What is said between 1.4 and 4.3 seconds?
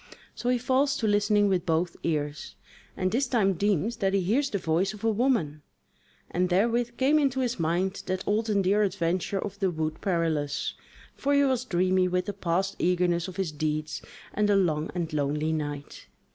with both ears, and this time deems that he